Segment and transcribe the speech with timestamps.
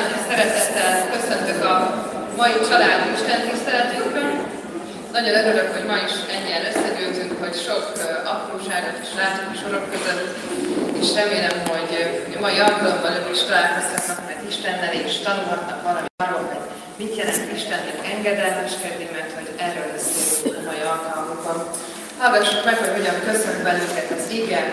[0.00, 1.76] Nagy szeretettel köszöntök a
[2.36, 4.30] mai családi Isten tiszteletünkön.
[5.16, 7.84] Nagyon örülök, hogy ma is ennyien összegyűltünk, hogy sok
[8.34, 10.32] apróságot is látok a sorok között,
[11.00, 11.92] és remélem, hogy
[12.36, 16.64] a mai alkalommal ők is találkozhatnak meg Istennel, és tanulhatnak valami arról, hogy
[17.00, 21.58] mit jelent Istennek engedelmeskedni, mert hogy erről lesz a mai alkalmunkban.
[22.20, 24.68] Hallgassuk meg, hogy hogyan köszön belőket az igen,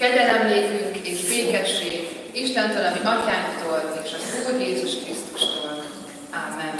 [0.00, 0.42] kegyelem
[1.10, 2.01] és békesség
[2.32, 5.84] Istentől, ami atyánktól és az Úr Jézus Krisztustól.
[6.30, 6.74] Ámen.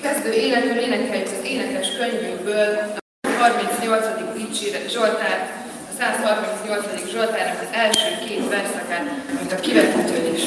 [0.00, 2.78] Kezdő énekül énekeljük az énekes könyvünkből
[3.20, 4.06] a 38.
[4.36, 5.52] dicséret Zsoltát,
[5.90, 7.10] a 138.
[7.10, 9.06] Zsoltárnak az első két verszakát,
[9.38, 10.44] amit a kivetítőn is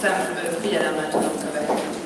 [0.00, 1.97] szem figyelemmel tudok követni.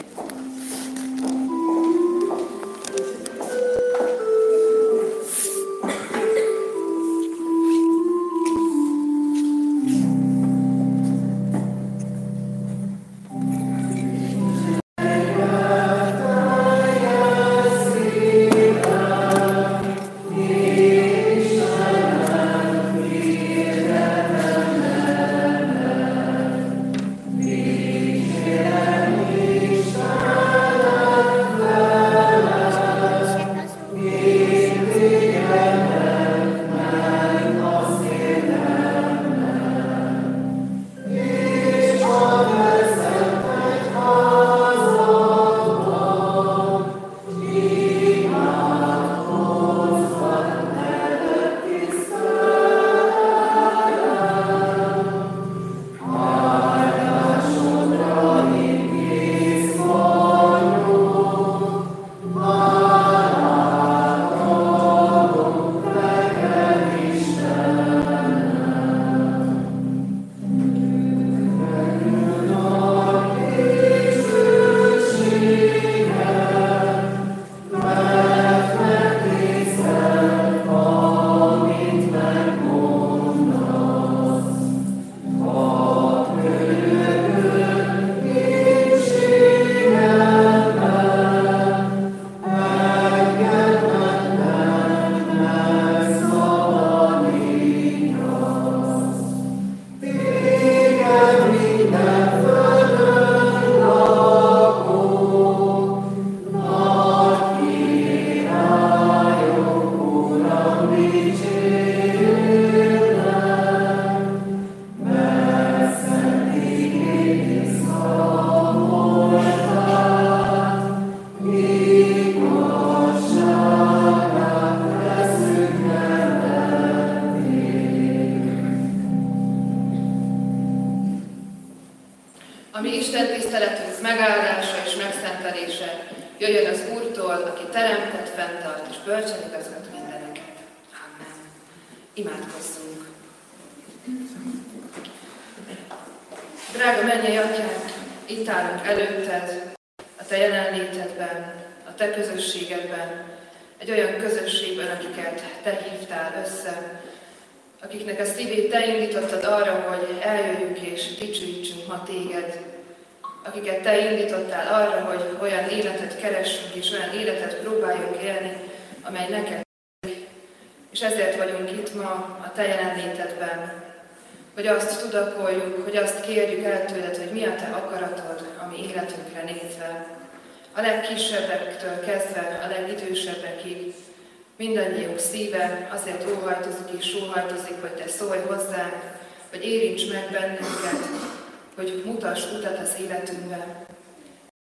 [192.32, 193.87] Mutass utat az életünkbe.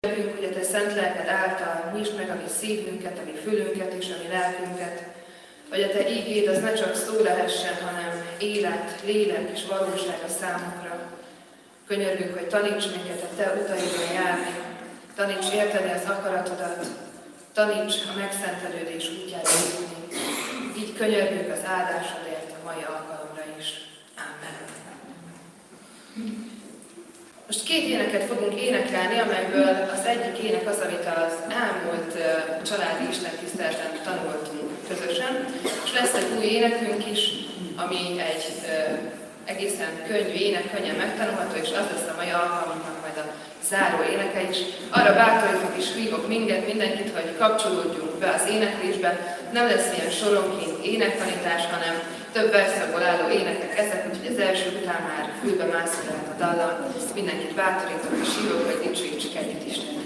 [0.01, 3.93] Kérjük, hogy a te szent lelked által nyisd meg a mi szívünket, a mi fülünket
[3.93, 5.03] és a mi lelkünket,
[5.71, 10.29] hogy a Te ígéd az ne csak szó lehessen, hanem élet, lélek és valóság a
[10.41, 11.11] számukra.
[11.87, 14.55] Könyörgünk, hogy taníts minket a Te utaidon járni,
[15.17, 16.87] taníts érteni az akaratodat,
[17.53, 19.97] taníts a megszentelődés útjára jutni.
[20.79, 23.69] Így könyörgünk az áldásodért a mai alkalomra is.
[24.17, 24.61] Amen.
[27.53, 32.13] Most két éneket fogunk énekelni, amelyből az egyik ének az, amit az elmúlt
[32.69, 35.35] családi istentiszteleten tanultunk közösen,
[35.85, 37.21] és lesz egy új énekünk is,
[37.83, 38.01] ami
[38.31, 38.45] egy
[39.45, 43.27] egészen könnyű ének, könnyen megtanulható, és az lesz a mai alkalmunknak majd a
[43.71, 44.59] záró éneke is.
[44.91, 49.11] Arra bátorítok és hívok minket, mindenkit, hogy kapcsolódjunk be az éneklésbe.
[49.53, 51.95] Nem lesz ilyen soronként énektanítás, hanem
[52.33, 55.89] több verszakból álló énekek ezek, úgyhogy az első után már fülbe lehet
[56.31, 56.95] a dallam.
[57.15, 60.02] Mindenkit bátorítok és hívok, hogy dicsőítsük együtt Isten.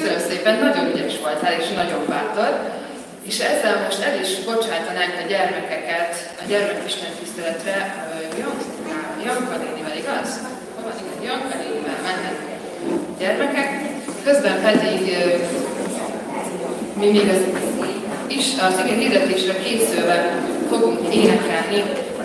[0.00, 2.52] Köszönöm szépen, nagyon ügyes voltál, és nagyon bátor,
[3.22, 7.76] és ezzel most el is bocsátanánk a gyermekeket a gyermekisten tiszteletre
[9.24, 10.30] Janka nénivel, igaz?
[11.24, 12.36] Janka nénivel mennek
[13.18, 13.68] gyermekek,
[14.24, 15.16] közben pedig
[16.98, 17.42] mi még az
[18.26, 20.32] is az igen hirdetésre készülve
[20.68, 21.82] fogunk énekelni
[22.20, 22.24] a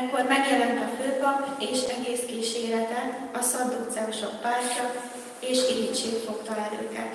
[0.00, 4.84] Ekkor megjelent a főpap és egész kísérete, a szadduceusok pártja,
[5.40, 7.12] és irítség fogta el őket.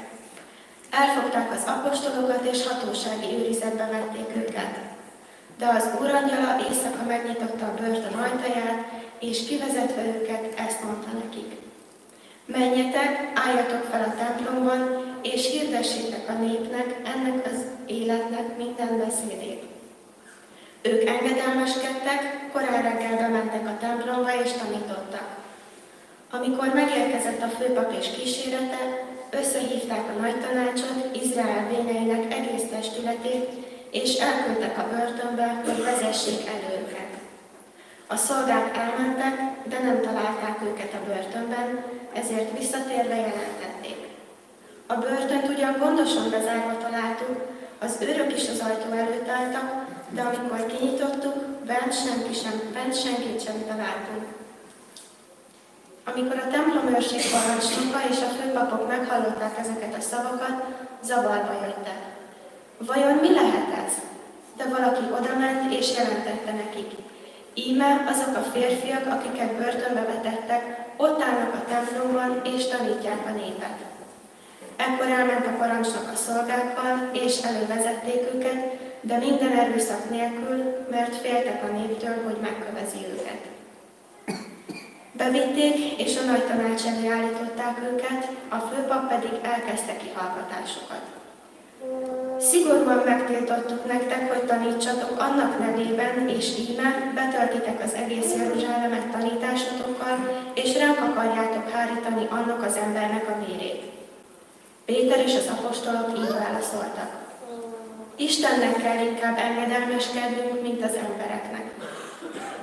[0.91, 4.73] Elfogták az apostolokat, és hatósági őrizetbe vették őket.
[5.57, 8.79] De az úrangyala éjszaka megnyitotta a börtön ajtaját,
[9.19, 11.51] és kivezetve őket ezt mondta nekik.
[12.45, 14.81] Menjetek, álljatok fel a templomban,
[15.21, 19.72] és hirdessétek a népnek, ennek az életnek minden beszédét
[20.83, 21.23] Szentlélek
[24.63, 25.17] leszállt
[26.31, 33.49] Amikor megérkezett a főpap és kísérete, összehívták a nagy tanácsot, Izrael véneinek egész testületét,
[33.91, 37.11] és elküldtek a börtönbe, hogy vezessék el őket.
[38.07, 43.97] A szolgák elmentek, de nem találták őket a börtönben, ezért visszatérve jelentették.
[44.87, 47.41] A börtönt ugyan gondosan bezárva találtuk,
[47.79, 53.43] az őrök is az ajtó előtt álltak, de amikor kinyitottuk, bent, senki sem, bent senkit
[53.45, 54.25] sem találtunk.
[56.03, 60.63] Amikor a templomőrség parancsnoka és a főpapok meghallották ezeket a szavakat,
[61.03, 61.99] zavarba jöttek.
[62.77, 63.93] Vajon mi lehet ez?
[64.57, 66.91] De valaki odament és jelentette nekik.
[67.53, 70.61] Íme azok a férfiak, akiket börtönbe vetettek,
[70.97, 73.77] ott állnak a templomban és tanítják a népet.
[74.75, 81.63] Ekkor elment a parancsnok a szolgákkal, és elővezették őket, de minden erőszak nélkül, mert féltek
[81.63, 83.41] a néptől, hogy megkövezi őket.
[85.11, 91.03] Bevitték, és a nagy tanács elé állították őket, a főpap pedig elkezdte kihallgatásokat.
[92.39, 100.15] Szigorúan megtiltottuk nektek, hogy tanítsatok annak nevében, és íme betöltitek az egész Jeruzsálemet tanításotokkal,
[100.53, 103.83] és ránk akarjátok hárítani annak az embernek a vérét.
[104.85, 107.22] Péter és az apostolok így válaszoltak.
[108.17, 111.71] Istennek kell inkább engedelmeskednünk, mint az embereknek.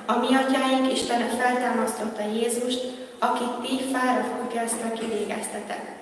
[0.07, 2.85] A mi atyáink Istene feltámasztotta Jézust,
[3.19, 5.99] akit ti fára függesztve kivégeztetek.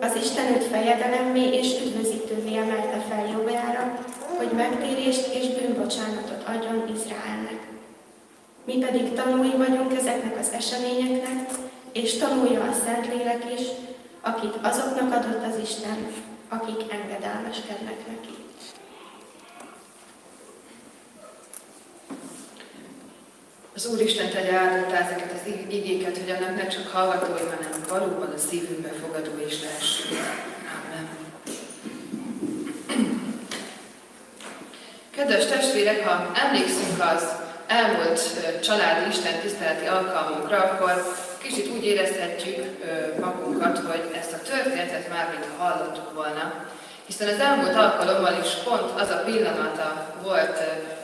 [0.00, 3.98] Az Isten őt fejedelemmé és üdvözítővé emelte fel jobbjára,
[4.36, 7.60] hogy megtérést és bűnbocsánatot adjon Izraelnek.
[8.64, 11.50] Mi pedig tanúi vagyunk ezeknek az eseményeknek,
[11.92, 13.66] és tanulja a Szentlélek is,
[14.20, 16.06] akit azoknak adott az Isten,
[16.48, 18.37] akik engedelmeskednek neki.
[23.78, 28.38] Az Úristen tegye áldotta ezeket az igéket, hogy annak ne csak hallgatói, hanem valóban a
[28.48, 30.20] szívünkbe fogadó is lehessünk.
[30.76, 31.08] Amen.
[35.10, 37.22] Kedves testvérek, ha emlékszünk az
[37.66, 38.20] elmúlt
[38.62, 42.64] családi Isten tiszteleti alkalmunkra, akkor kicsit úgy érezhetjük
[43.20, 46.64] magunkat, hogy ezt a történetet már mintha hallottuk volna.
[47.06, 50.58] Hiszen az elmúlt alkalommal is pont az a pillanata volt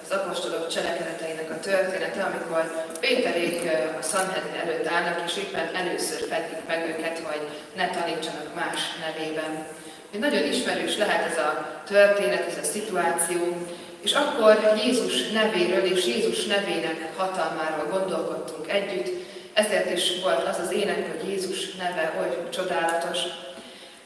[0.05, 3.71] az apostolok cselekedeteinek a története, amikor Péterék
[4.01, 9.67] a Sanhedrin előtt állnak, és éppen először fedik meg őket, hogy ne tanítsanak más nevében.
[10.13, 13.67] Egy nagyon ismerős lehet ez a történet, ez a szituáció,
[14.01, 19.09] és akkor Jézus nevéről és Jézus nevének hatalmáról gondolkodtunk együtt,
[19.53, 23.19] ezért is volt az az ének, hogy Jézus neve oly csodálatos.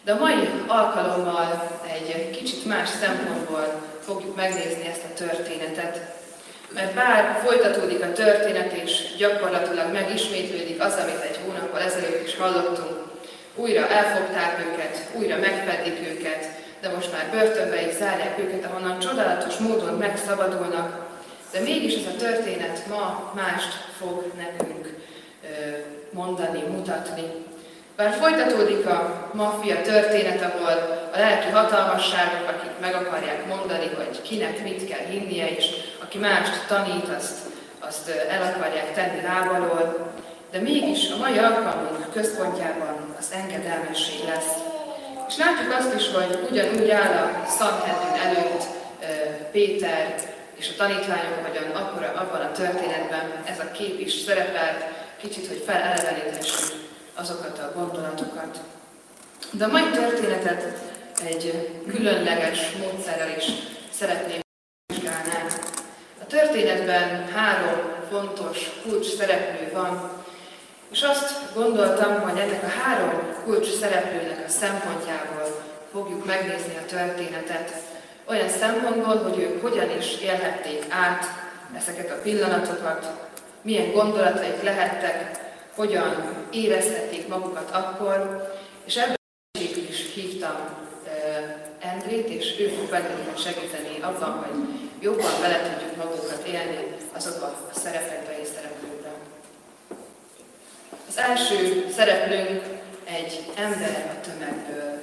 [0.04, 6.16] De a mai alkalommal egy kicsit más szempontból fogjuk megnézni ezt a történetet.
[6.74, 12.96] Mert bár folytatódik a történet, és gyakorlatilag megismétlődik az, amit egy hónappal ezelőtt is hallottunk,
[13.54, 16.48] újra elfogták őket, újra megfedik őket,
[16.80, 21.06] de most már börtönbe is zárják őket, ahonnan csodálatos módon megszabadulnak,
[21.52, 24.94] de mégis ez a történet ma mást fog nekünk
[26.10, 27.47] mondani, mutatni.
[27.98, 34.62] Bár folytatódik a maffia történet, ahol a lelki hatalmasságok, akik meg akarják mondani, hogy kinek
[34.62, 35.66] mit kell hinnie, és
[36.02, 37.36] aki mást tanít, azt,
[37.78, 40.12] azt el akarják tenni lábalól,
[40.50, 44.52] de mégis a mai alkalmunk központjában az engedelmesség lesz.
[45.28, 48.62] És látjuk azt is, hogy ugyanúgy áll a Sanhedrin előtt
[49.52, 50.14] Péter
[50.54, 54.84] és a tanítványok, hogyan akkor abban a történetben ez a kép is szerepelt,
[55.20, 56.87] kicsit, hogy feleleveníthessük
[57.20, 58.60] azokat a gondolatokat.
[59.50, 60.62] De a mai történetet
[61.26, 63.44] egy különleges módszerrel is
[63.92, 64.40] szeretném
[64.86, 65.30] vizsgálni.
[66.22, 67.78] A történetben három
[68.10, 70.10] fontos kulcs szereplő van,
[70.90, 77.72] és azt gondoltam, hogy ennek a három kulcs szereplőnek a szempontjából fogjuk megnézni a történetet.
[78.24, 81.24] Olyan szempontból, hogy ők hogyan is élhették át
[81.76, 83.06] ezeket a pillanatokat,
[83.62, 85.47] milyen gondolataik lehettek,
[85.78, 88.50] hogyan érezhették magukat akkor,
[88.84, 89.16] és ebben
[89.88, 90.56] is hívtam
[91.78, 94.56] Endrét, és ő fog bennünket segíteni abban, hogy
[95.00, 99.10] jobban bele tudjuk magunkat élni azokba a szerepekbe és szereplőkbe.
[101.08, 102.62] Az első szereplőnk
[103.04, 105.02] egy ember a tömegből.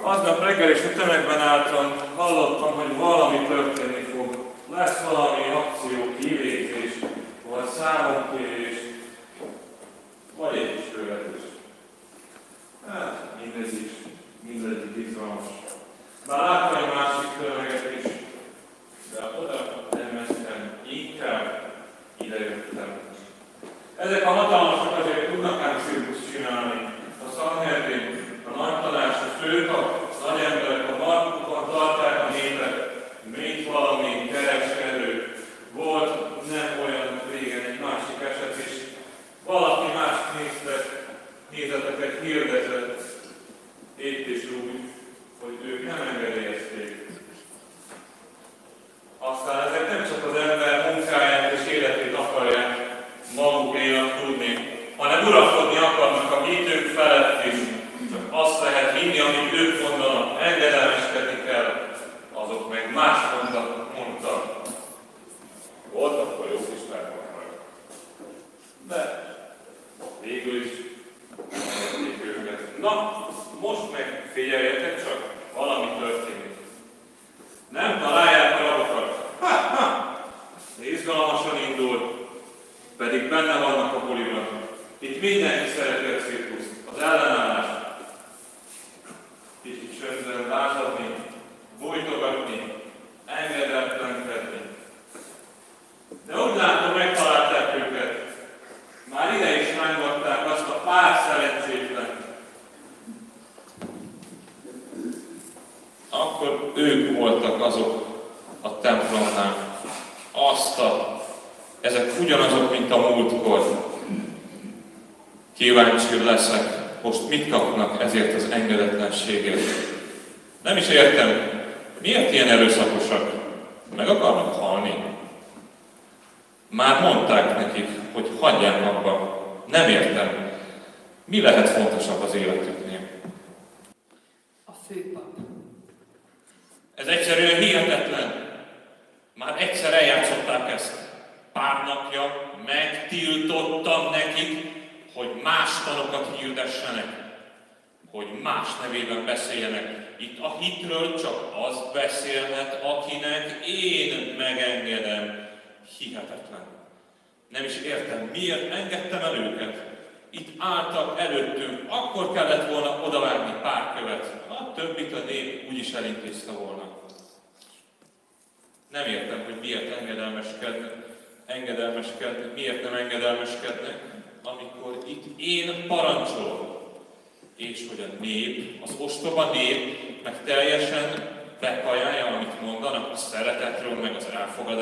[0.00, 4.52] Aznap reggel is a tömegben álltam, hallottam, hogy valami történni fog.
[4.70, 6.92] Lesz valami akció, kivégzés,
[7.50, 8.87] vagy számonkérés,
[10.38, 11.42] vagy egy kis követés.
[12.86, 13.90] Hát, mindez is,
[14.40, 15.44] mindegyik izgalmas.
[16.26, 18.10] Már láttam egy másik tömeget is,
[19.12, 21.72] de oda nem mentem, inkább
[22.20, 22.90] ide jöttem.
[23.96, 25.78] Ezek a hatalmasok azért tudnak ám
[26.32, 26.80] csinálni.
[27.26, 29.86] A Sanhedrin, a nagy tanács, a főkap,
[30.24, 32.76] nagy emberek, a markukon tartják a népet,
[33.36, 35.36] mint valami kereskedő.
[35.72, 36.12] Volt
[36.50, 38.88] nem olyan régen egy másik eset is,
[39.44, 41.06] valaki más néztek,
[41.50, 43.02] nézeteket hirdetett,
[43.98, 44.80] épp és úgy,
[45.40, 47.06] hogy ők nem engedélyezték.
[49.18, 52.96] Aztán ezek nem csak az ember munkáját és életét akarják
[53.34, 54.52] magukénak tudni,
[54.96, 57.58] hanem uralkodni akarnak a hitők felett is.
[58.10, 61.88] Csak azt lehet hinni, amit ők mondanak, engedelmeskedni kell,
[62.32, 63.18] azok meg más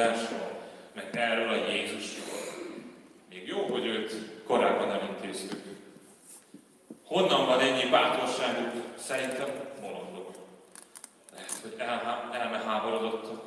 [0.06, 0.50] elfogadásról,
[0.94, 2.38] meg erről a Jézusról.
[3.30, 4.14] Még jó, hogy őt
[4.46, 5.62] korábban elintéztük.
[7.04, 8.72] Honnan van ennyi bátorságuk?
[8.98, 9.48] Szerintem
[9.80, 10.34] bolondok.
[11.32, 11.74] Lehet, hogy
[12.40, 13.42] elmeháborodottak.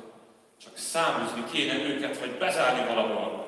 [0.64, 3.46] Csak számúzni kéne őket, vagy bezárni valahol.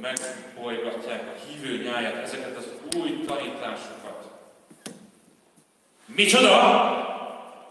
[0.00, 4.30] Megbolygatják a hívő nyáját, ezeket az új tanításokat.
[6.06, 6.52] Micsoda?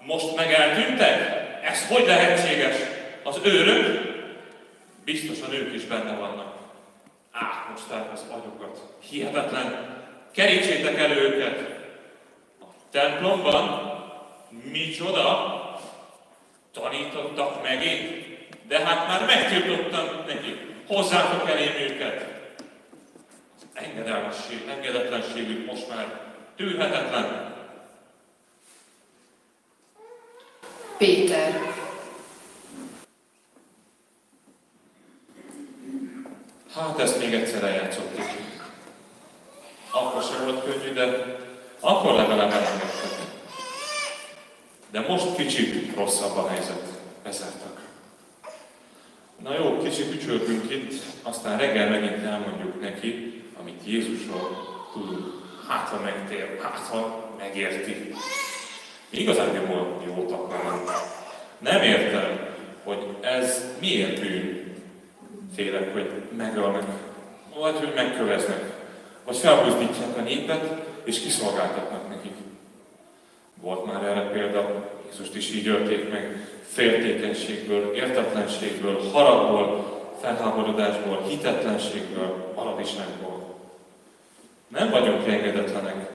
[0.05, 1.41] Most meg eltűntek?
[1.63, 2.75] Ez hogy lehetséges?
[3.23, 4.12] Az őrök?
[5.03, 6.55] Biztosan ők is benne vannak.
[7.31, 8.81] Átmosták az agyukat.
[9.09, 9.97] Hihetetlen.
[10.31, 11.59] Kerítsétek el őket.
[12.61, 13.91] A templomban?
[14.71, 15.61] Micsoda?
[16.73, 18.25] Tanítottak megint?
[18.67, 20.57] De hát már megtiltottam nekik.
[20.87, 22.33] Hozzátok elém őket.
[23.73, 26.21] Engedelmesség, engedetlenségük most már
[26.55, 27.53] tűrhetetlen.
[30.97, 31.82] Péter.
[36.75, 38.25] Hát ezt még egyszer eljátszottuk.
[39.91, 41.35] Akkor sem volt könnyű, de
[41.79, 43.11] akkor legalább elengedtek.
[44.91, 46.81] De most kicsit rosszabb a helyzet.
[47.23, 47.81] Bezártak.
[49.43, 54.49] Na jó, kicsit ücsöltünk itt, aztán reggel megint elmondjuk neki, amit Jézusról
[54.93, 55.25] tudunk.
[55.67, 58.13] Hát, ha megtér, hát, ha megérti.
[59.09, 59.55] Igazán
[60.05, 60.91] jót akarnak.
[61.57, 64.62] Nem értem, hogy ez miért bűn.
[65.55, 66.83] Félek, hogy megölnek,
[67.59, 68.71] vagy hogy megköveznek,
[69.25, 72.35] vagy felbuzdítják a népet, és kiszolgáltatnak nekik.
[73.61, 83.55] Volt már erre példa, Jézust is így ölték meg, féltékenységből, értetlenségből, haragból, felháborodásból, hitetlenségből, aladiságból.
[84.67, 86.11] Nem vagyunk engedetlenek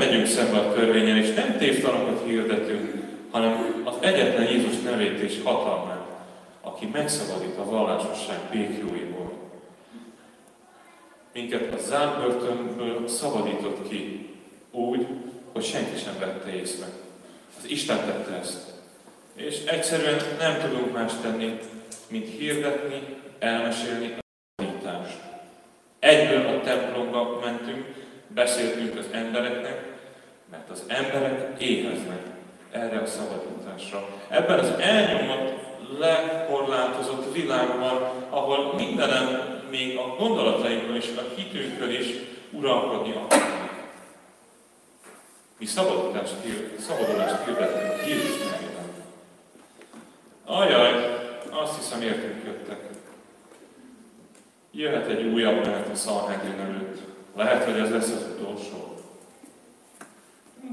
[0.00, 2.92] megyünk szembe a törvényen, és nem tévtanokat hirdetünk,
[3.30, 5.99] hanem az egyetlen Jézus nevét és hatalmát,
[6.60, 9.32] aki megszabadít a vallásosság békjóiból.
[11.32, 14.34] Minket a zárbörtönből szabadított ki,
[14.70, 15.06] úgy,
[15.52, 16.86] hogy senki sem vette észre.
[17.58, 18.72] Az Isten tette ezt.
[19.34, 21.58] És egyszerűen nem tudunk más tenni,
[22.08, 24.18] mint hirdetni, elmesélni a
[24.54, 25.18] tanítást.
[25.98, 27.94] Egyből a templomba mentünk,
[28.26, 29.98] beszéltünk az embereknek,
[30.50, 32.22] mert az emberek éheznek
[32.70, 34.08] erre a szabadításra.
[34.28, 42.06] Ebben az elnyomott, lekorlátozott világban, ahol mindenem, még a gondolatainkon és a hitünkön is
[42.50, 43.88] uralkodni akarnak.
[45.58, 46.34] Mi szabadulást,
[46.78, 48.84] szabadulást hirdetünk Jézus nevében.
[50.44, 51.18] Ajaj,
[51.50, 52.80] azt hiszem értünk jöttek.
[54.72, 56.98] Jöhet egy újabb menet a Szalhegrin előtt.
[57.36, 58.90] Lehet, hogy ez lesz az utolsó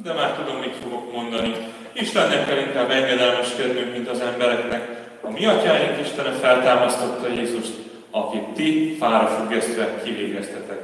[0.03, 1.55] de már tudom, mit fogok mondani.
[1.93, 4.96] Istennek kell inkább engedelmeskednünk, mint az embereknek.
[5.27, 7.73] A mi atyáink Istene feltámasztotta Jézust,
[8.11, 10.81] akit ti fára függesztve kivégeztetek.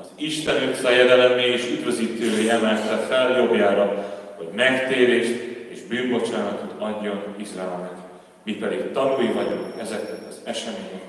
[0.00, 7.96] Az Isten őt fejedelemé és üdvözítővé emelte fel jobbjára, hogy megtérést és bűnbocsánatot adjon Izraelnek.
[8.44, 11.02] Mi pedig tanulni vagyunk ezeknek az események,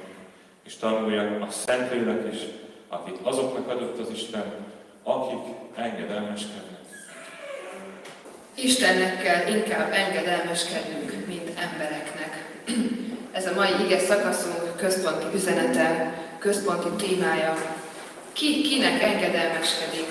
[0.65, 2.39] és tanuljak a Szentlélek is,
[2.87, 4.43] akit azoknak adott az Isten,
[5.03, 6.81] akik engedelmeskednek.
[8.55, 12.22] Istennek kell inkább engedelmeskednünk, mint embereknek.
[13.31, 17.53] Ez a mai ige szakaszunk központi üzenete, központi témája.
[18.33, 20.07] Ki, kinek engedelmeskedik?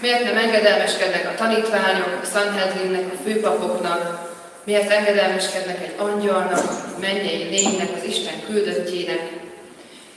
[0.00, 4.30] Miért nem engedelmeskednek a tanítványok, a Sanhedrinnek, a főpapoknak?
[4.64, 9.20] Miért engedelmeskednek egy angyalnak, mennyei lénynek, az Isten küldöttjének?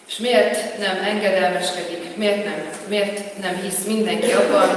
[0.08, 4.70] És miért nem engedelmeskedik, miért nem, miért nem hisz mindenki abban,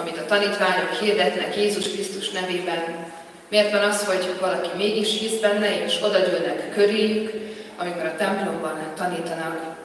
[0.00, 3.12] amit a tanítványok hirdetnek Jézus Krisztus nevében.
[3.48, 7.32] Miért van az, hogy valaki mégis hisz benne, és odagyűlnek köréjük,
[7.76, 9.76] amikor a templomban tanítanak?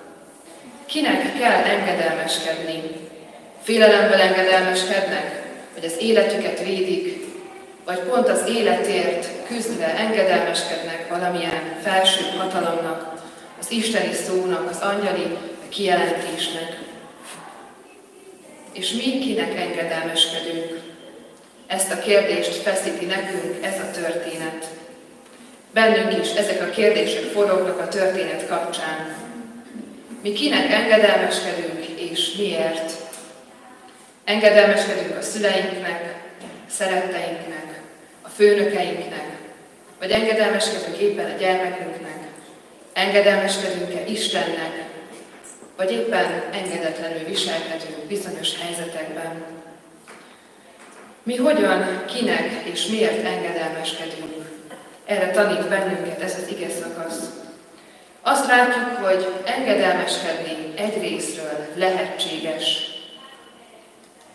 [0.86, 2.84] Kinek kell engedelmeskedni?
[3.62, 5.48] Félelemből engedelmeskednek?
[5.74, 7.28] Vagy az életüket védik?
[7.86, 13.14] Vagy pont az életért küzdve engedelmeskednek valamilyen felső hatalomnak,
[13.60, 15.38] az isteni szónak, az angyali
[15.70, 16.78] kijelentésnek?
[18.80, 20.89] és mi kinek engedelmeskedünk?
[21.70, 24.66] Ezt a kérdést feszíti nekünk ez a történet.
[25.74, 29.16] Bennünk is ezek a kérdések forognak a történet kapcsán.
[30.22, 32.92] Mi kinek engedelmeskedünk és miért?
[34.24, 37.82] Engedelmeskedünk a szüleinknek, a szeretteinknek,
[38.22, 39.28] a főnökeinknek,
[40.00, 42.18] vagy engedelmeskedünk éppen a gyermekünknek,
[42.94, 44.86] engedelmeskedünk-e Istennek,
[45.76, 49.59] vagy éppen engedetlenül viselkedünk bizonyos helyzetekben.
[51.30, 54.50] Mi hogyan, kinek és miért engedelmeskedünk?
[55.06, 57.20] Erre tanít bennünket ez az ige szakasz.
[58.22, 62.92] Azt látjuk, hogy engedelmeskedni egy részről lehetséges.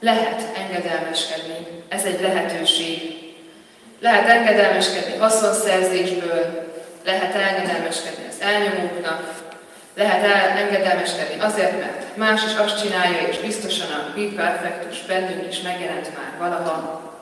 [0.00, 3.16] Lehet engedelmeskedni, ez egy lehetőség.
[4.00, 6.72] Lehet engedelmeskedni haszonszerzésből,
[7.04, 9.43] lehet engedelmeskedni az elnyomóknak,
[9.94, 15.60] lehet engedelmeskedni azért, mert más is azt csinálja, és biztosan a pipa effektus bennünk is
[15.60, 17.12] megjelent már valaha.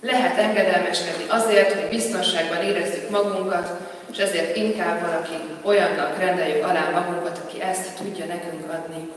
[0.00, 3.80] Lehet engedelmeskedni azért, hogy biztonságban érezzük magunkat,
[4.12, 9.08] és ezért inkább valaki olyannak rendeljük alá magunkat, aki ezt tudja nekünk adni.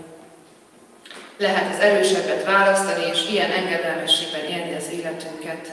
[1.38, 5.68] Lehet az erősebbet választani, és ilyen engedelmességben élni az életünket.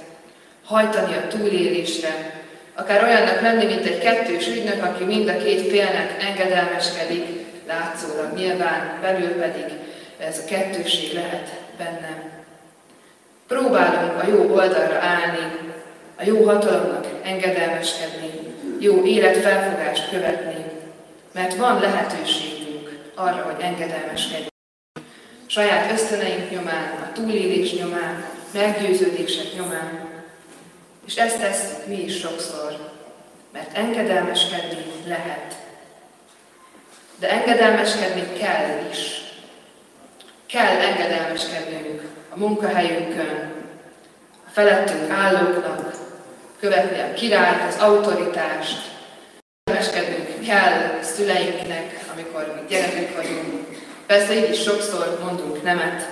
[0.65, 2.43] Hajtani a túlélésre,
[2.75, 7.25] akár olyannak lenni, mint egy kettős ügynök, aki mind a két félnek engedelmeskedik,
[7.67, 9.65] látszólag nyilván, belül pedig
[10.19, 12.31] ez a kettőség lehet bennem.
[13.49, 15.59] Próbálunk a jó oldalra állni,
[16.17, 18.31] a jó hatalomnak engedelmeskedni,
[18.79, 20.65] jó életfelfogást követni,
[21.33, 24.49] mert van lehetőségünk arra, hogy engedelmeskedjünk.
[25.47, 30.10] Saját ösztöneink nyomán, a túlélés nyomán, meggyőződések nyomán,
[31.11, 32.91] és ezt tesszük mi is sokszor,
[33.53, 35.55] mert engedelmeskedni lehet.
[37.19, 39.23] De engedelmeskedni kell is.
[40.47, 43.53] Kell engedelmeskednünk a munkahelyünkön,
[44.47, 45.95] a felettünk állóknak,
[46.61, 48.79] követni a királyt, az autoritást,
[49.65, 53.67] engedelmeskednünk kell szüleinknek, amikor mi gyerekek vagyunk.
[54.07, 56.09] Persze így is sokszor mondunk nemet.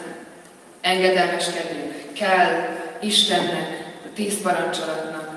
[0.80, 3.77] Engedelmeskednünk kell Istennek,
[4.18, 5.28] tíz parancsolatnak.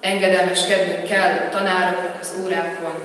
[0.00, 2.98] Engedelmeskednünk kell a tanároknak az órákon,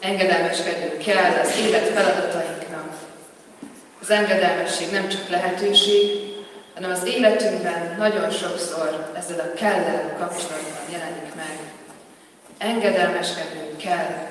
[0.00, 2.88] engedelmeskednünk kell az élet feladatainknak.
[4.00, 6.10] Az engedelmesség nem csak lehetőség,
[6.74, 11.56] hanem az életünkben nagyon sokszor ezzel a kellel kapcsolatban jelenik meg.
[12.58, 14.28] Engedelmeskednünk kell.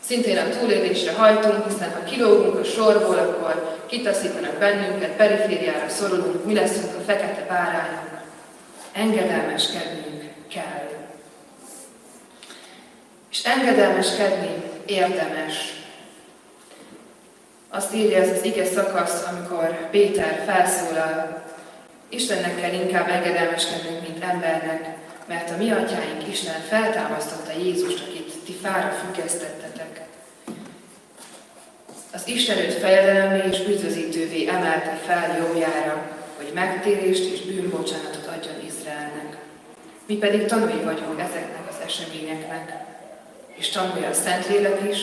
[0.00, 6.54] Szintén a túlélésre hajtunk, hiszen ha kilógunk a sorból, akkor kitaszítanak bennünket, perifériára szorulunk, mi
[6.54, 8.13] leszünk a fekete bárányok
[8.94, 10.90] engedelmeskednünk kell.
[13.30, 15.82] És engedelmeskedni érdemes.
[17.68, 21.42] Azt írja ez az ige szakasz, amikor Péter felszólal,
[22.08, 28.52] Istennek kell inkább engedelmeskednünk, mint embernek, mert a mi atyáink Isten feltámasztotta Jézust, akit ti
[28.52, 30.00] fára függesztettetek.
[32.12, 38.53] Az Isten őt fejedelemé és üdvözítővé emelte fel jójára, hogy megtérést és bűnbocsánatot adjon.
[40.06, 42.72] Mi pedig tanulni vagyunk ezeknek az eseményeknek,
[43.54, 44.98] és tanulja a Szentlélek is,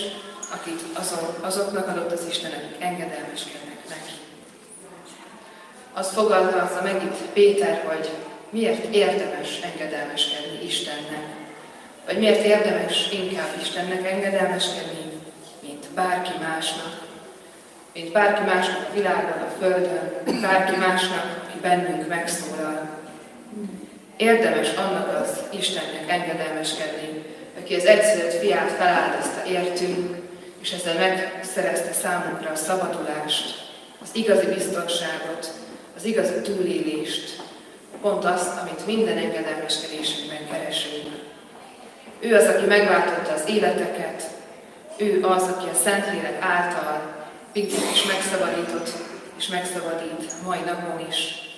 [0.54, 4.14] akit azon, azoknak adott az Isten, akik engedelmeskednek neki.
[5.94, 8.10] Azt fogalmazza meg itt Péter, hogy
[8.50, 11.26] miért érdemes engedelmeskedni Istennek,
[12.06, 15.22] vagy miért érdemes inkább Istennek engedelmeskedni,
[15.60, 17.02] mint bárki másnak,
[17.94, 23.00] mint bárki másnak a világon, a Földön, bárki másnak, aki bennünk megszólal.
[24.22, 27.24] Érdemes annak az Istennek engedelmeskedni,
[27.62, 30.18] aki az egyszerűt fiát feláldozta értünk,
[30.62, 33.70] és ezzel megszerezte számunkra a szabadulást,
[34.02, 35.52] az igazi biztonságot,
[35.98, 37.42] az igazi túlélést,
[38.02, 41.08] pont azt, amit minden engedelmeskedésünkben keresünk.
[42.20, 44.24] Ő az, aki megváltotta az életeket,
[44.98, 47.02] ő az, aki a Szentlélek által
[47.54, 48.90] minket is megszabadított,
[49.38, 51.51] és megszabadít mai napon is.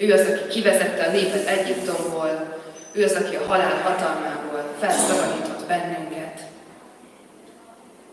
[0.00, 2.58] Ő az, aki kivezette a népet Egyiptomból,
[2.92, 6.40] ő az, aki a halál hatalmából felszabadított bennünket.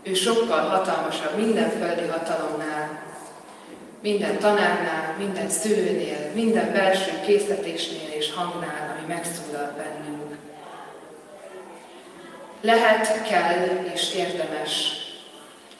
[0.04, 3.02] Ő sokkal hatalmasabb minden földi hatalomnál,
[4.02, 10.38] minden tanárnál, minden szülőnél, minden belső készletésnél és hangnál, ami megszólal bennünk.
[12.62, 14.92] Lehet, kell és érdemes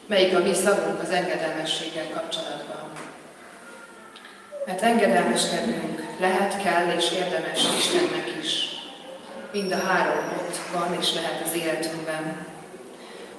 [0.06, 2.67] melyik a mi szavunk az engedelmességgel kapcsolatban.
[4.68, 8.52] Mert engedelmeskednünk lehet, kell és érdemes Istennek is.
[9.52, 12.46] Mind a három ott van és lehet az életünkben.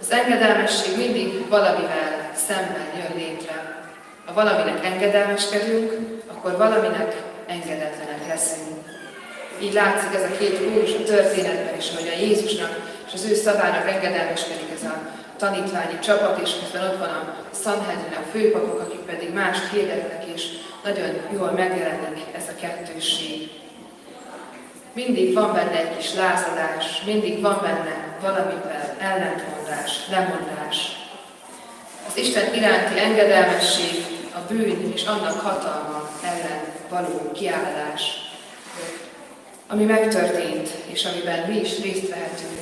[0.01, 3.87] Az engedelmesség mindig valamivel szemben jön létre.
[4.27, 5.93] Ha valaminek engedelmeskedünk,
[6.27, 8.79] akkor valaminek engedetlenek leszünk.
[9.61, 13.35] Így látszik ez a két kulcs a történetben is, hogy a Jézusnak és az ő
[13.35, 14.95] szavának engedelmeskedik ez a
[15.38, 20.43] tanítványi csapat, és közben ott van a Sanhedrin, a főpapok, akik pedig mást hirdetnek, és
[20.85, 23.51] nagyon jól megjelenik ez a kettőség.
[24.93, 30.77] Mindig van benne egy kis lázadás, mindig van benne valamivel ellentmondás, lemondás.
[32.09, 38.03] Az Isten iránti engedelmesség, a bűn és annak hatalma ellen való kiállás,
[39.69, 42.59] ami megtörtént, és amiben mi is részt vehetünk.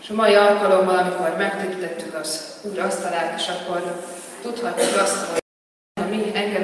[0.00, 4.02] És a mai alkalommal, amikor megtekintettük az Úr asztalát, és akkor
[4.42, 5.38] tudhatjuk azt, hogy
[6.00, 6.57] a mi az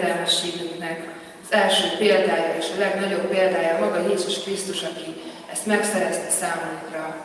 [1.55, 7.17] első példája és a legnagyobb példája maga Jézus Krisztus, aki ezt megszerezte számunkra,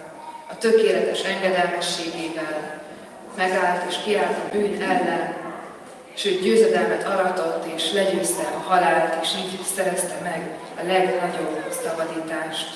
[0.51, 2.81] a tökéletes engedelmességével
[3.37, 5.33] megállt és kiállt a bűn ellen,
[6.13, 10.41] sőt győzedelmet aratott és legyőzte a halált, és így szerezte meg
[10.81, 12.67] a legnagyobb szabadítást.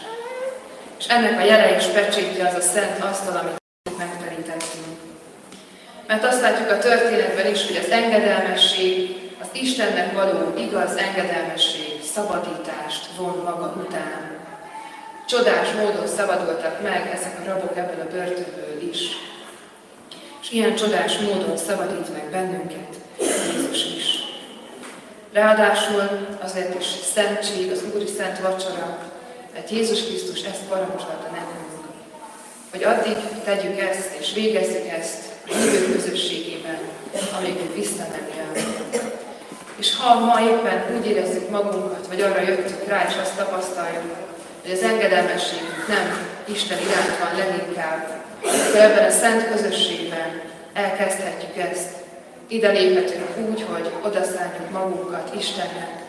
[1.00, 4.98] És ennek a jele és pecsétje az a szent asztal, amit megterítettünk.
[6.08, 13.08] Mert azt látjuk a történetben is, hogy az engedelmesség, az Istennek való igaz engedelmesség szabadítást
[13.18, 14.38] von maga után.
[15.28, 19.00] Csodás módon szabadultak meg ezek a rabok ebből a börtönből is.
[20.42, 24.06] És ilyen csodás módon szabadít meg bennünket Jézus is.
[25.34, 28.98] Ráadásul azért is szentség, az Úri Szent Vacsora,
[29.54, 31.84] mert Jézus Krisztus ezt parancsolta nekünk,
[32.72, 36.78] hogy addig tegyük ezt és végezzük ezt a hívő közösségében,
[37.38, 38.83] amíg vissza nem jön.
[39.76, 44.16] És ha ma éppen úgy érezzük magunkat, vagy arra jöttünk rá, és azt tapasztaljuk,
[44.62, 50.42] hogy az engedelmességünk nem Isten iránt van leginkább, akkor ebben a szent közösségben
[50.74, 51.90] elkezdhetjük ezt.
[52.48, 56.04] Ide léphetünk úgy, hogy odaszálljuk magunkat Istennek,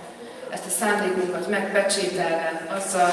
[0.51, 3.11] ezt a szándékunkat megpecsételve azzal,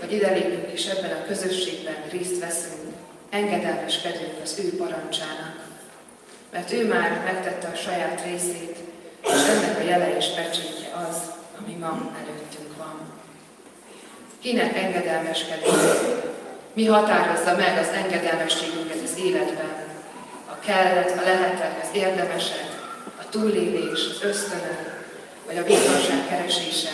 [0.00, 2.94] hogy ide lépünk és ebben a közösségben részt veszünk,
[3.30, 5.66] engedelmeskedünk az ő parancsának.
[6.52, 8.76] Mert ő már megtette a saját részét,
[9.22, 11.16] és ennek a jele és pecsétje az,
[11.60, 13.00] ami ma előttünk van.
[14.40, 16.28] Kinek engedelmeskedünk?
[16.72, 19.88] Mi határozza meg az engedelmességünket az életben?
[20.50, 22.68] A kellet, a lehetek, az érdemesek,
[23.20, 25.00] a túlélés, az ösztönök,
[25.46, 26.90] vagy a biztonság keresése.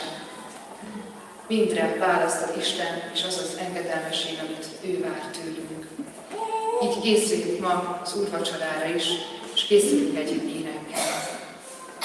[1.48, 5.86] Mindre választott Isten, és az az engedelmesség, amit ő vár tőlünk.
[6.82, 9.04] Így készüljünk ma az úrvacsorára is,
[9.54, 11.44] és készüljünk együtt énekkel.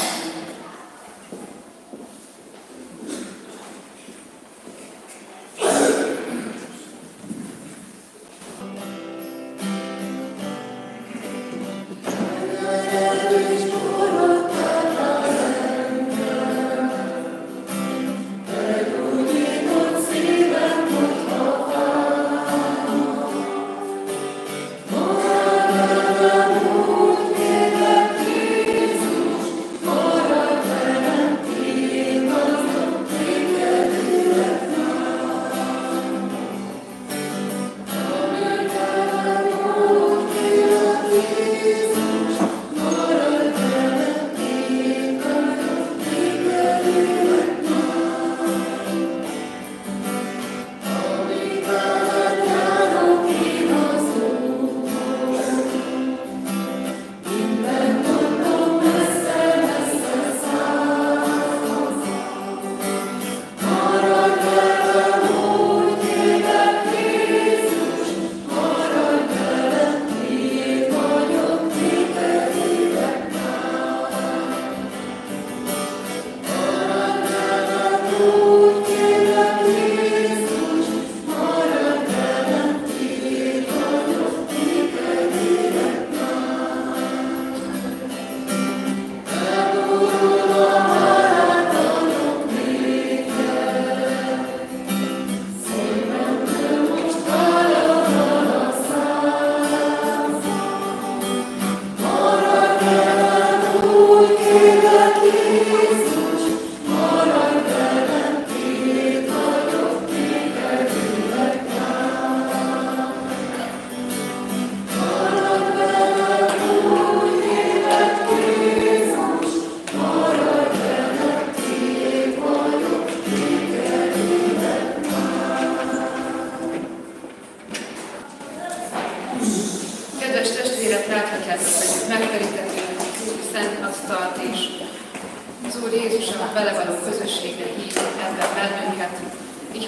[0.01, 0.40] Thank you.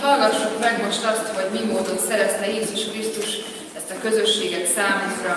[0.04, 3.30] Hallgassuk meg most azt, hogy mi módon szerezte Jézus Krisztus
[3.78, 5.34] ezt a közösséget számunkra.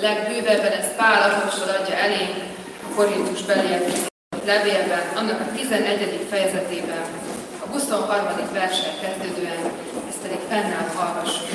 [0.00, 2.36] Legbővebben ezt Pál apostol adja elénk
[2.86, 3.84] a Korintus beliek
[4.44, 6.26] levélben, annak a 11.
[6.30, 7.04] fejezetében,
[7.64, 8.26] a 23.
[8.52, 9.62] versen kezdődően,
[10.08, 11.48] ezt pedig fennáll hallgassuk.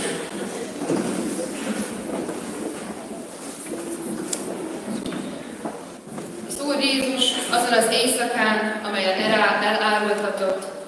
[6.48, 9.20] Az Úr Jézus azon az éjszakán, amelyen
[9.62, 10.79] elárultatott,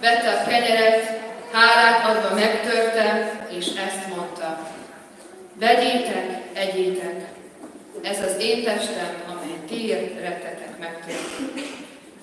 [0.00, 1.20] vette a kenyeret,
[1.52, 4.68] hálát adva megtörte, és ezt mondta.
[5.54, 7.28] Vegyétek, egyétek,
[8.02, 11.62] ez az én testem, amely ti rettetek megtörni.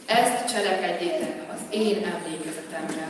[0.06, 3.08] Ezt cselekedjétek az én emlékezetemre.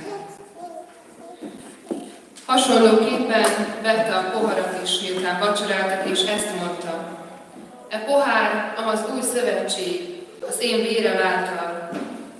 [2.45, 3.45] Hasonlóképpen
[3.81, 7.25] vette a poharat is, miután vacsoráltak, és ezt mondta.
[7.89, 11.89] E pohár, amaz új szövetség, az én vérem által.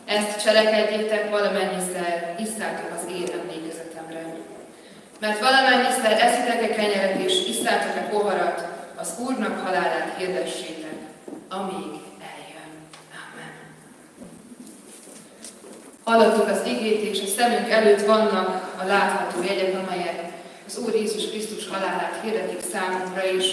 [0.08, 4.26] Ezt cselekedjétek valamennyiszer, isszátok az én emlékezetemre.
[5.20, 10.98] Mert valamennyiszer eszitek-e kenyeret és isszátok-e poharat, az Úrnak halálát hirdessétek,
[11.50, 11.92] amíg
[12.32, 12.72] eljön.
[13.24, 13.52] Amen.
[16.04, 20.32] Hallottuk az igét, és a szemünk előtt vannak a látható jegyek, amelyek
[20.68, 23.46] az Úr Jézus Krisztus halálát hirdetik számunkra is.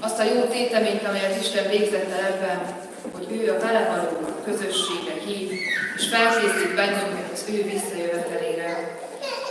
[0.00, 5.14] Azt a jó téteményt, amelyet Isten végzett el ebben, hogy ő a vele való közösségre
[5.26, 5.50] hív,
[5.96, 8.98] és felkészít bennünket az ő visszajövetelére.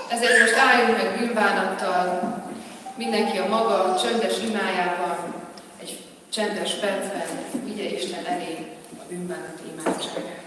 [0.09, 2.43] Ezért most álljunk meg bűnbánattal,
[2.97, 5.33] mindenki a maga csöndes imájában,
[5.81, 5.99] egy
[6.29, 7.27] csendes percben
[7.63, 10.43] vigye Isten elé a bűnbánat imádságát.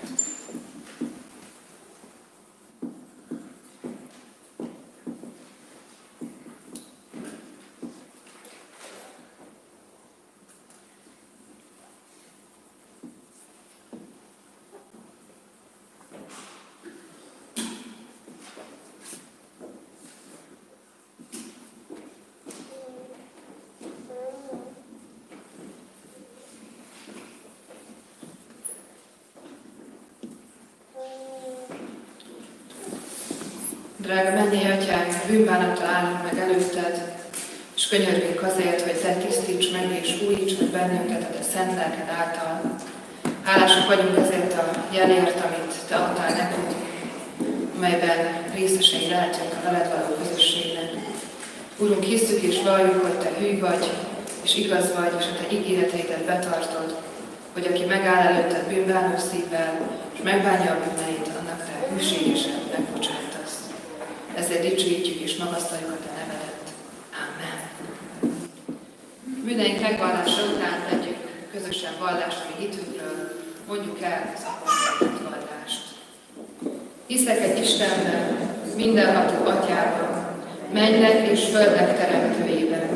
[34.08, 36.94] Drága mennyei atyánk, bűnbánattal állunk meg előtted,
[37.76, 42.08] és könyörgünk azért, hogy te tisztíts meg és újíts meg bennünket a te szent lelked
[42.18, 42.76] által.
[43.42, 46.70] Hálásak vagyunk ezért a jelért, amit te adtál nekünk,
[47.80, 48.18] melyben
[48.54, 50.90] részesei lehetünk a veled való közösségnek.
[51.76, 53.90] Úrunk, hiszük és valljuk, hogy te hű vagy,
[54.42, 56.96] és igaz vagy, és a te ígéreteidet betartod,
[57.52, 59.80] hogy aki megáll előtted bűnbánó szívvel,
[60.12, 62.57] és megbánja a bűneit, annak te hűségesen
[64.78, 66.66] dicsőítjük és magasztaljuk a Te nevedet.
[67.24, 67.58] Amen.
[69.44, 71.16] Bűneink megvallása után tegyük
[71.52, 73.32] közösen vallást a hitünkről,
[73.68, 75.82] mondjuk el az apostolát vallást.
[77.06, 82.88] Hiszek egy Istenben, mindenható atyában, mennek és földnek teremtőjében,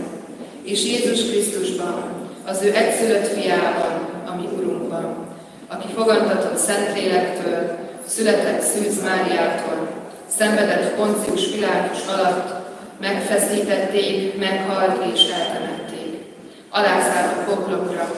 [0.62, 5.26] és Jézus Krisztusban, az ő egyszülött fiában, ami Urunkban,
[5.68, 9.91] aki fogantatott Szentlélektől, született Szűz Máriától,
[10.38, 12.54] szenvedett Poncius Pilátus alatt,
[13.00, 16.24] megfeszítették, meghalt és eltemették.
[16.70, 18.10] Alázállt a poklokra,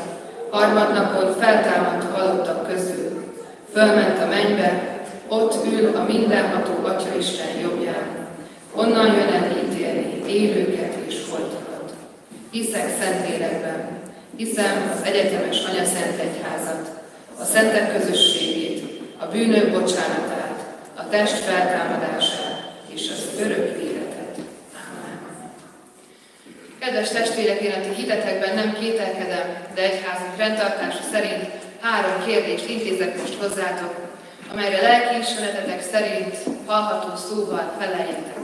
[0.51, 3.35] harmadnapon feltámadt halottak közül,
[3.73, 4.99] fölment a mennybe,
[5.29, 8.27] ott ül a mindenható Atya Isten jobbján.
[8.75, 11.93] Onnan jön el ítélni élőket és holtakat.
[12.51, 13.89] Hiszek Szentlélekben,
[14.37, 16.91] hiszem az egyetemes Anya Szent Egyházat,
[17.41, 18.83] a szentek közösségét,
[19.19, 20.34] a bűnök bocsánatát,
[21.15, 22.63] test feltámadását
[22.95, 24.37] és az örök életet.
[24.89, 25.19] Amen.
[26.79, 31.45] Kedves testvérek, életi hitetekben nem kételkedem, de egyházunk rendtartása szerint
[31.81, 33.95] három kérdést intézek most hozzátok,
[34.53, 36.37] amelyre lelki ismeretetek szerint
[36.67, 38.43] hallható szóval feleljetek.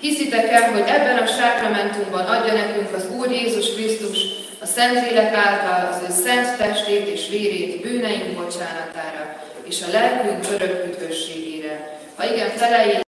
[0.00, 4.18] Hiszitek el, hogy ebben a sákramentumban adja nekünk az Úr Jézus Krisztus
[4.60, 10.86] a Szentlélek által az ő szent testét és vérét bűneink bocsánatára, és a lelkünk örök
[10.86, 11.98] üdvösségére.
[12.16, 13.00] Ha igen, feleljék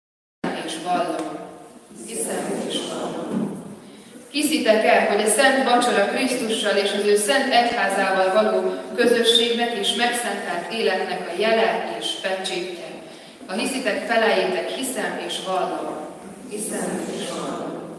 [0.66, 1.38] és vallom.
[2.06, 3.64] Hiszem és vallom.
[4.30, 9.94] Hiszitek el, hogy a Szent Vacsora Krisztussal és az ő Szent Egyházával való közösségnek és
[9.94, 12.88] megszentelt életnek a jele és pecsétje.
[13.46, 15.96] Ha hiszitek, feleljétek, hiszem és vallom.
[16.50, 17.98] Hiszem és vallom.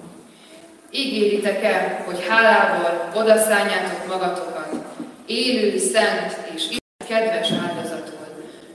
[0.91, 4.74] Ígéritek el, hogy hálával odaszálljátok magatokat,
[5.26, 7.70] élő, szent és kedves áldozatot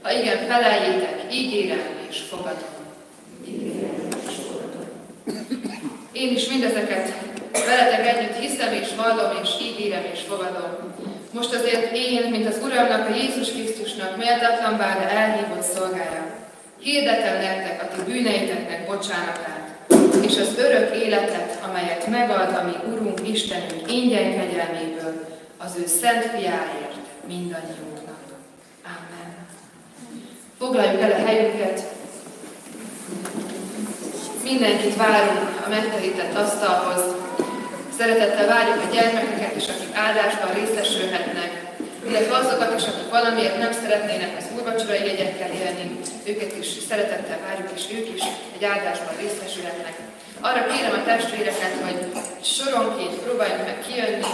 [0.07, 1.79] ha igen, feleljétek, ígérem
[2.09, 2.75] és fogadom.
[6.11, 7.13] Én is mindezeket
[7.51, 10.93] veletek együtt hiszem és vallom és ígérem és fogadom,
[11.31, 16.25] Most azért én, mint az Uramnak, a Jézus Krisztusnak méltatlan bár elhívott szolgája,
[16.79, 19.75] hirdetem nektek a ti bűneiteknek bocsánatát,
[20.21, 25.27] és az örök életet, amelyet megad a mi Urunk Istenünk ingyen kegyelméből,
[25.57, 26.95] az ő szent fiáért
[27.27, 27.96] mindannyiunknak.
[30.59, 31.81] Foglaljuk el a helyünket.
[34.43, 37.01] Mindenkit várunk a megterített asztalhoz.
[37.97, 41.51] Szeretettel várjuk a gyermekeket is, akik áldásban részesülhetnek,
[42.07, 47.69] illetve azokat is, akik valamiért nem szeretnének az úrvacsorai jegyekkel élni, őket is szeretettel várjuk,
[47.75, 48.23] és ők is
[48.55, 49.95] egy áldásban részesülhetnek.
[50.41, 51.99] Arra kérem a testvéreket, hogy
[52.43, 54.31] soronként próbáljunk meg kijönni,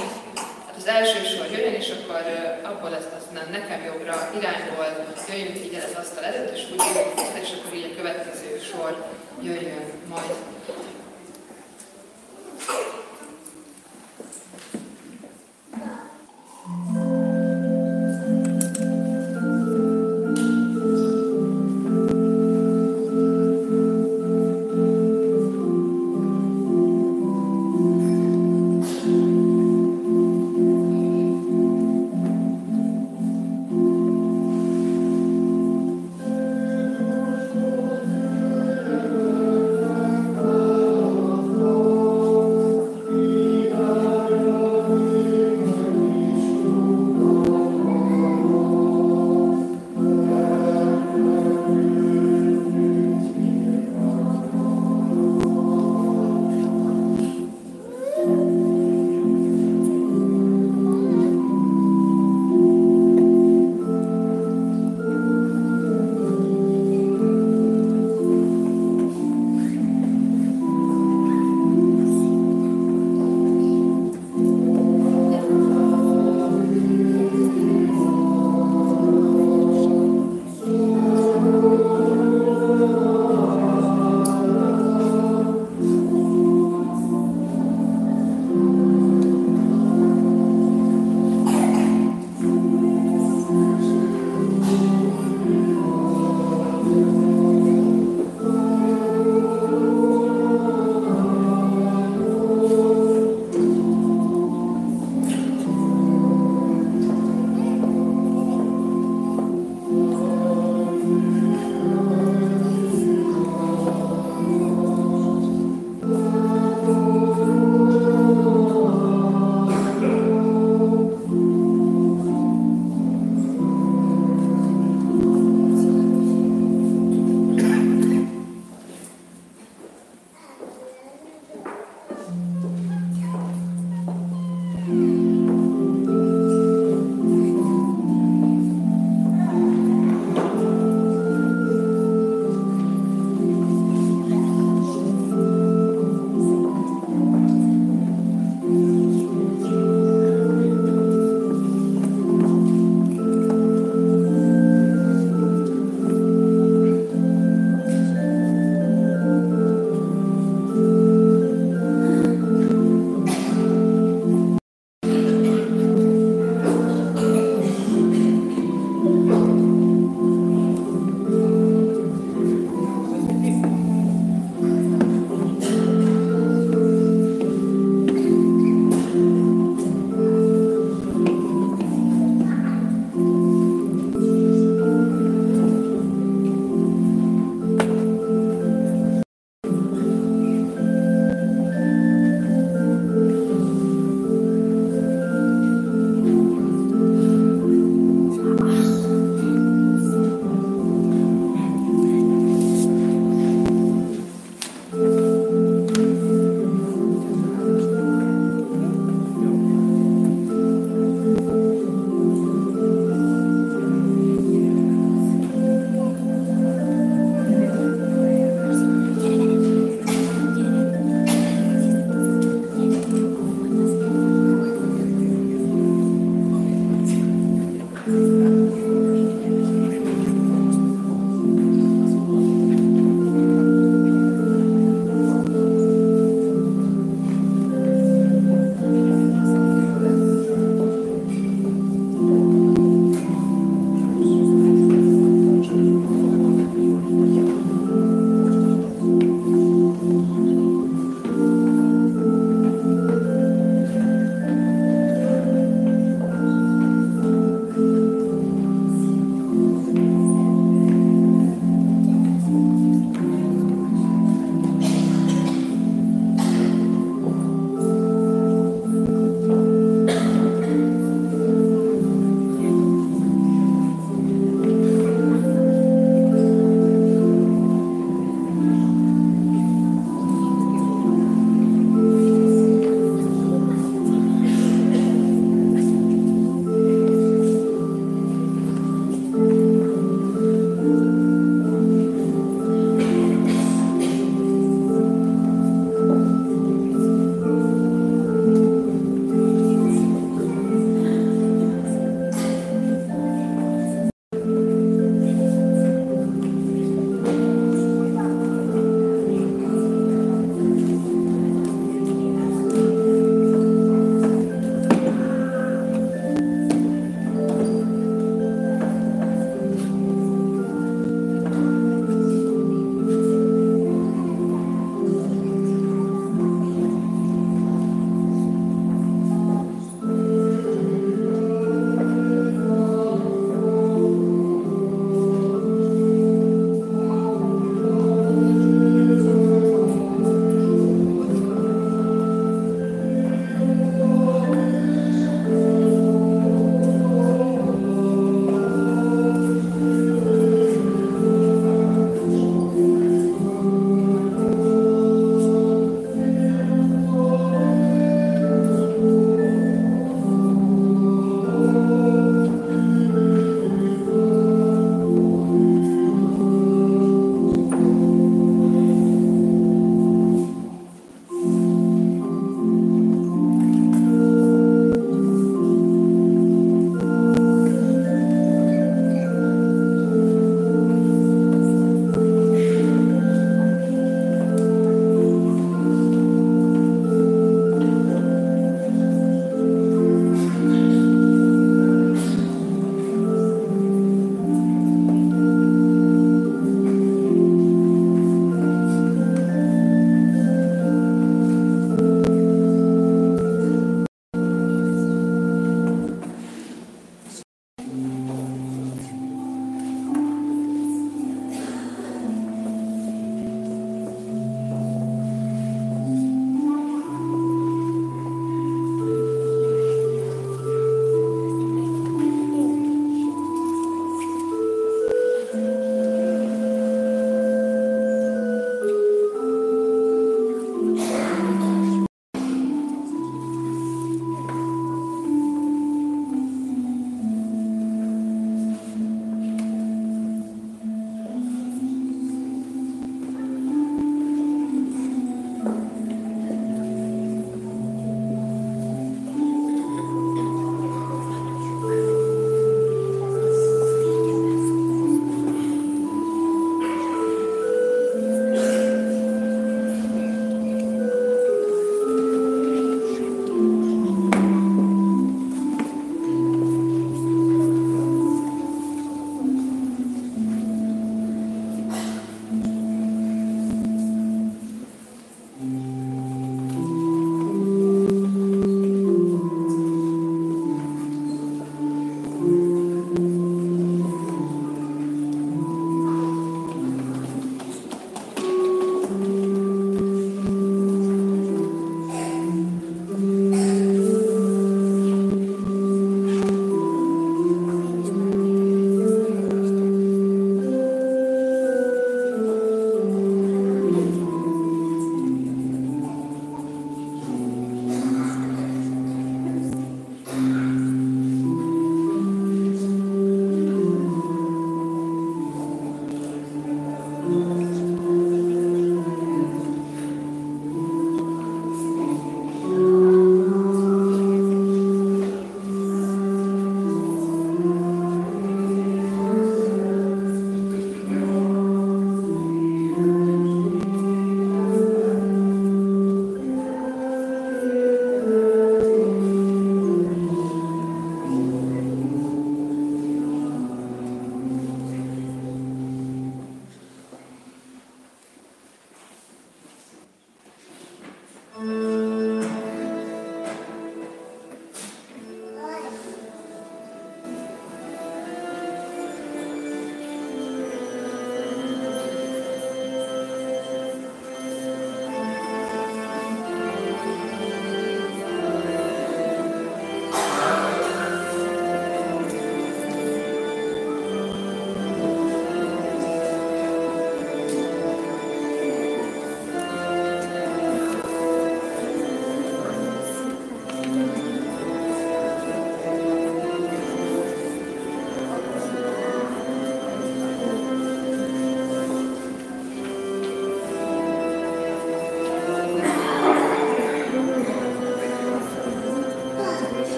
[0.86, 2.22] az első sor jöjjön, és akkor
[2.64, 7.42] abból ezt nem nekem jobbra irányból jöjjön így el az asztal előtt, és úgy jöjjön,
[7.42, 9.06] és akkor így a következő sor
[9.42, 10.36] jöjjön majd.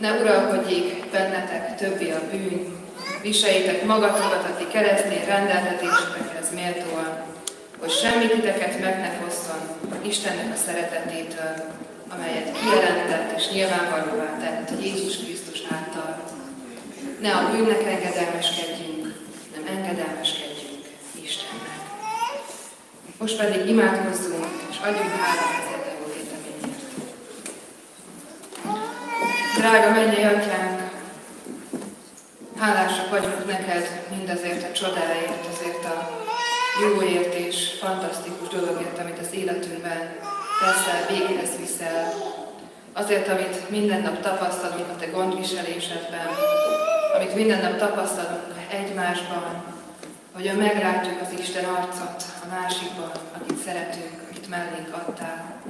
[0.00, 2.76] Ne uralkodjék bennetek többi a bűn,
[3.22, 7.22] viseljétek magatokat a ti keresztény rendeltetésetekhez méltóan,
[7.78, 11.54] hogy semmi titeket meg ne hozzon Istennek a szeretetétől,
[12.08, 16.22] amelyet kijelentett és nyilvánvalóvá tett Jézus Krisztus által.
[17.20, 19.14] Ne a bűnnek engedelmeskedjünk,
[19.54, 20.84] nem engedelmeskedjünk
[21.24, 21.80] Istennek.
[23.18, 26.80] Most pedig imádkozzunk, és adjunk hálát ezért a jó éteményért.
[29.60, 30.90] Drága mennyi atyánk,
[32.58, 36.24] hálásak vagyunk neked mindazért a csodáért, azért a
[36.82, 40.16] jóért és fantasztikus dologért, amit az életünkben
[40.60, 42.12] teszel, véghez viszel.
[42.92, 46.28] Azért, amit minden nap tapasztalunk a te gondviselésedben,
[47.14, 49.64] amit minden nap tapasztalunk egymásban,
[50.32, 55.60] hogy meglátjuk az Isten arcot a másikban, akit szeretünk, akit mellénk adtál.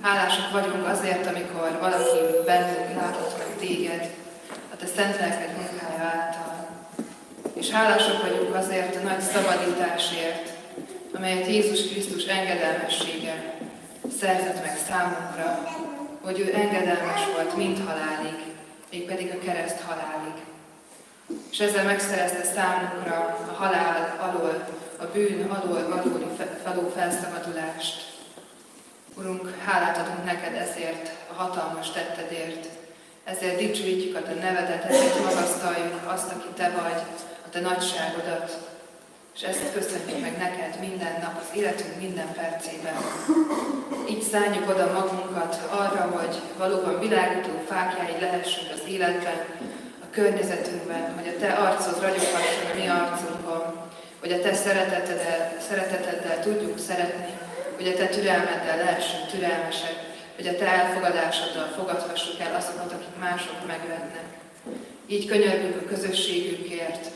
[0.00, 4.10] Hálásak vagyunk azért, amikor valaki bennünk látott meg téged,
[4.72, 6.68] a te szent lelked munkája által.
[7.54, 10.48] És hálásak vagyunk azért a nagy szabadításért,
[11.14, 13.54] amelyet Jézus Krisztus engedelmessége
[14.20, 15.68] szerzett meg számunkra,
[16.20, 18.36] hogy ő engedelmes volt mind halálig,
[18.90, 20.34] mégpedig a kereszt halálig.
[21.50, 26.04] És ezzel megszerezte számunkra a halál alól, a bűn alól
[26.64, 28.09] való felszabadulást.
[29.20, 32.66] Urunk, hálát adunk neked ezért, a hatalmas tettedért,
[33.24, 37.00] ezért dicsőítjük a te nevedet, ezért magasztaljuk azt, aki te vagy,
[37.46, 38.58] a te nagyságodat,
[39.34, 42.96] és ezt köszönjük meg neked minden nap, az életünk minden percében.
[44.10, 49.38] Így szálljuk oda magunkat arra, hogy valóban világító fákjái lehessünk az életben,
[50.04, 53.64] a környezetünkben, hogy a Te arcod ragyoghasson a mi arcunkon,
[54.20, 57.38] hogy a Te szereteteddel, szereteteddel tudjuk szeretni,
[57.80, 59.96] hogy a Te türelmeddel lehessünk türelmesek,
[60.36, 64.28] hogy a Te elfogadásoddal fogadhassuk el azokat, akik mások megvetnek.
[65.06, 67.10] Így könyörgünk a közösségünkért,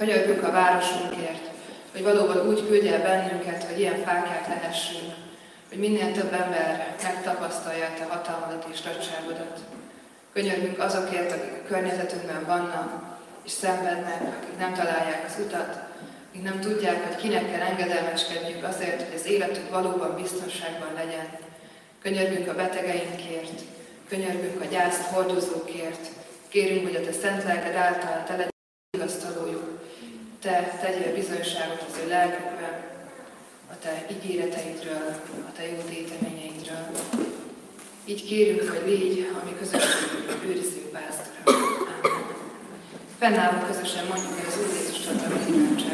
[0.00, 1.44] Könyörgünk a városunkért,
[1.92, 5.12] hogy valóban úgy küldje el bennünket, hogy ilyen fákják lehessünk,
[5.68, 9.58] hogy minél több ember megtapasztalja a te hatalmadat és nagyságodat.
[10.32, 15.89] Könyörgünk azokért, akik a környezetünkben vannak, és szenvednek, akik nem találják az utat,
[16.30, 21.28] akik nem tudják, hogy kinek kell engedelmeskedniük azért, hogy az életük valóban biztonságban legyen.
[22.02, 23.60] Könyörgünk a betegeinkért,
[24.08, 26.08] könyörgünk a gyászt hordozókért,
[26.48, 28.48] kérünk, hogy a te szent lelked által te
[28.90, 29.80] vigasztalójuk,
[30.40, 32.82] te tegyél bizonyságot az ő lelkükben,
[33.70, 35.14] a te ígéreteidről,
[35.48, 36.86] a te jó téteményeidről.
[38.04, 41.58] Így kérünk, hogy légy a mi közösségünk őriző pásztora.
[43.18, 45.06] Fennállva közösen mondjuk el az Úr Jézus
[45.48, 45.89] imádságot.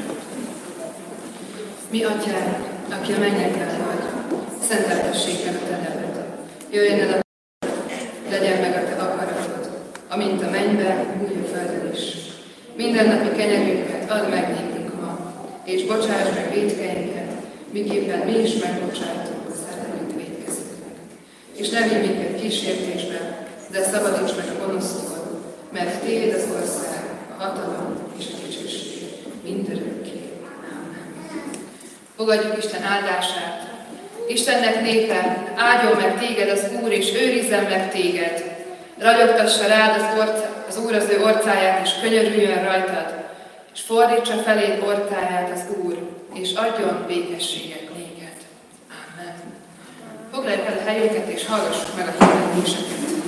[1.91, 2.57] Mi atyánk,
[2.91, 4.05] aki a mennyekben vagy,
[4.69, 6.25] szenteltessék meg a te neved.
[6.71, 9.71] Jöjjön el a legyen meg a te akaratod,
[10.09, 12.03] amint a mennyben, úgy a földön is.
[12.77, 15.33] Minden napi kenyerünket add meg nékünk ma,
[15.65, 17.33] és bocsáss meg védkeinket,
[17.73, 20.97] miképpen mi is megbocsátunk a szeretőt védkezőknek.
[21.57, 27.05] És ne vigy minket kísértésbe, de szabadíts meg a gonosztól, mert Téd az ország,
[27.39, 28.46] a hatalom és a
[32.17, 33.67] Fogadjuk Isten áldását.
[34.29, 38.55] Istennek népe, áldjon meg téged az Úr, és őrizzen meg téged.
[38.99, 43.15] Ragyogtassa rád az, orca, az Úr az ő orcáját, és könyörüljön rajtad,
[43.75, 45.99] és fordítsa feléd orcáját az Úr,
[46.35, 48.37] és adjon békességet néked.
[48.91, 49.35] Amen.
[50.33, 53.26] Foglaljuk el a helyünket, és hallgassuk meg a hirdetéseket.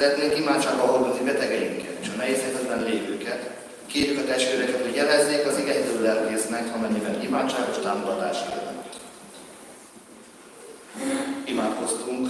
[0.00, 3.50] Szeretnénk imádságba hordozni betegeinket és a nehéz helyzetben lévőket.
[3.86, 8.86] Kérjük a testvéreket, hogy jelezzék az igényző lelkésznek, amennyiben imádságos támogatásra jönnek.
[11.44, 12.28] Imádkoztunk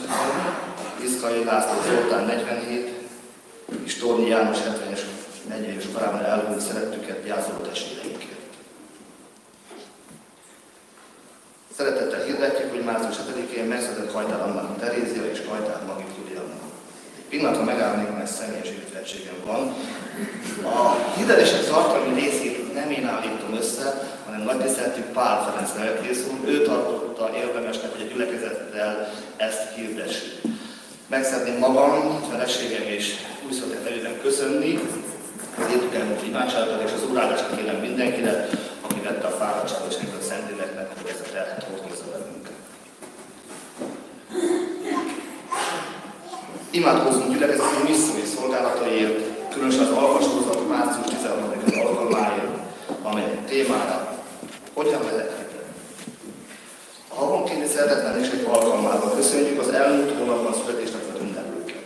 [1.05, 2.91] Iszkai László Zoltán 47
[3.85, 5.01] és Tornyi János 70-es
[5.51, 8.39] 40-es korában elhúnyt szerettüket gyászoló testvéreinkért.
[11.77, 16.70] Szeretettel hirdetjük, hogy március 7-én megszületett Hajtár Annak Terézia és Hajtár Magit Julianna.
[17.31, 19.75] Pillanatra megállnék, mert személyes értettségem van.
[20.75, 23.87] A hirdetések tartalmi részét nem én állítom össze,
[24.27, 26.49] hanem nagy tiszteltük Pál Ferenc lelkész úr.
[26.49, 30.41] Ő tartotta érvemesnek, hogy a gyülekezettel ezt hirdessük.
[31.07, 33.15] Meg szeretném magam, feleségem és
[33.47, 34.79] újszolgát nevében köszönni
[35.59, 38.49] az értük imádságokat és az urálást kérem mindenkinek,
[38.81, 41.67] aki vette a fáradtságot és a Szentléleknek, hogy ezt a terhet
[46.73, 51.53] Imádkozzunk gyülekezeti missziói szolgálataiért, különösen az alkasózat március 13
[51.85, 52.59] alkalmáért,
[53.03, 54.19] amely témára
[54.75, 55.49] hogyan lehet
[57.09, 61.83] a havonkénti szeretetlen és egy alkalmával köszönjük az elmúlt hónapban születésnapot ünneplőket.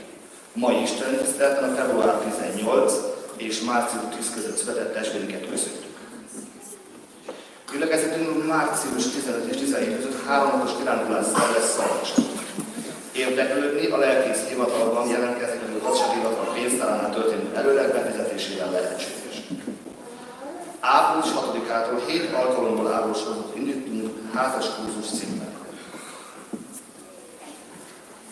[0.53, 2.93] Mai Isten tiszteleten a február 18
[3.37, 5.99] és március 10 között született testvérünket köszöntjük.
[7.73, 12.34] Gyülekezetünk március 15 és 17 között három napos kirándulással lesz szavasak.
[13.15, 19.37] Érdeklődni a lelkész hivatalban jelentkezik, hogy a gazdasági hivatal pénztáránál történő előleg befizetésével lehetséges.
[20.81, 25.53] Április 6-ától 7 alkalommal álló sorozatot indítunk házas kurzus címmel.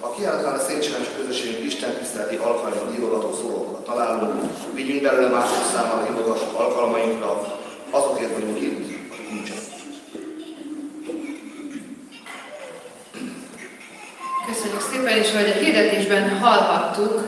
[0.00, 4.42] A kiállítán a Széchenyi közösségünk Isten tiszteleti alkalmaiban írogató szólókat találunk,
[4.74, 7.58] vigyünk belőle mások számára írogassuk alkalmainkra,
[7.90, 9.62] azokért vagyunk itt, nincsenek.
[14.46, 17.22] Köszönjük szépen, és ahogy a hirdetésben hallhattuk,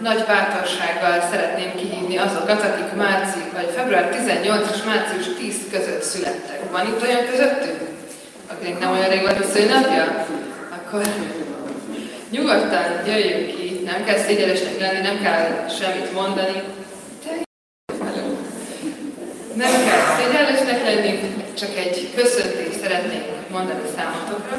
[0.00, 6.70] nagy bátorsággal szeretném kihívni azokat, akik március, vagy február 18 és március 10 között születtek.
[6.70, 7.80] Van itt olyan közöttünk,
[8.52, 10.26] akinek nem olyan rég volt a szőnapja?
[10.70, 11.02] Akkor
[12.32, 16.62] nyugodtan jöjjünk ki, nem kell szégyenesnek lenni, nem kell semmit mondani.
[19.54, 21.20] Nem kell szégyenesnek lenni,
[21.54, 24.56] csak egy köszöntést szeretnék mondani számotokra.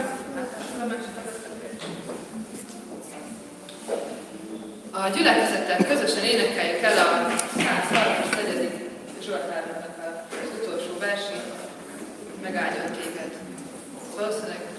[4.92, 7.32] A gyülekezettel közösen énekeljük el a
[7.90, 8.70] 134.
[9.26, 9.86] Zsoltárnak
[10.32, 11.44] az utolsó versét,
[12.42, 13.32] megáldjon téged.
[14.16, 14.73] Valószínűleg